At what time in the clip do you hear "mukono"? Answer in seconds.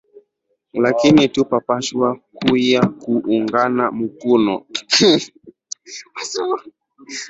3.97-4.55